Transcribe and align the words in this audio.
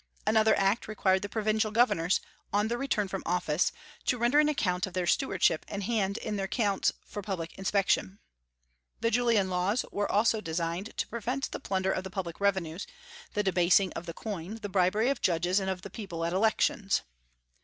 Another 0.25 0.57
act 0.57 0.87
required 0.87 1.21
the 1.21 1.29
provincial 1.29 1.69
governors, 1.69 2.21
on 2.51 2.69
their 2.69 2.77
return 2.79 3.07
from 3.07 3.21
office, 3.23 3.71
to 4.07 4.17
render 4.17 4.39
an 4.39 4.49
account 4.49 4.87
of 4.87 4.93
their 4.93 5.05
stewardship 5.05 5.63
and 5.69 5.83
hand 5.83 6.17
in 6.17 6.37
their 6.37 6.45
accounts 6.47 6.91
for 7.05 7.21
public 7.21 7.53
inspection. 7.53 8.17
The 9.01 9.11
Julian 9.11 9.51
Laws 9.51 9.83
also 9.83 10.37
were 10.39 10.41
designed 10.41 10.97
to 10.97 11.07
prevent 11.07 11.51
the 11.51 11.59
plunder 11.59 11.91
of 11.91 12.03
the 12.03 12.09
public 12.09 12.41
revenues, 12.41 12.87
the 13.35 13.43
debasing 13.43 13.93
of 13.93 14.07
the 14.07 14.13
coin, 14.15 14.55
the 14.63 14.69
bribery 14.69 15.07
of 15.09 15.21
judges 15.21 15.59
and 15.59 15.69
of 15.69 15.83
the 15.83 15.91
people 15.91 16.25
at 16.25 16.33
elections. 16.33 17.03